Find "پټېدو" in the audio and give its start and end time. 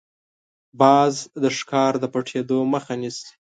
2.13-2.57